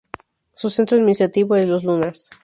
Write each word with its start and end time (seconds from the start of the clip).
Su 0.55 0.71
centro 0.71 0.97
administrativo 0.97 1.55
es 1.55 1.67
Los 1.67 1.83
Lunas. 1.83 2.31